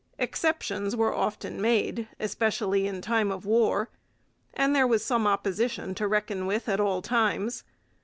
[0.17, 3.87] Exceptions were often made, especially in time of war;
[4.51, 7.63] and there was some opposition to reckon with at all times.